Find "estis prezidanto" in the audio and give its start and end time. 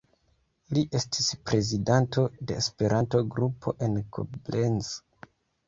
0.99-2.25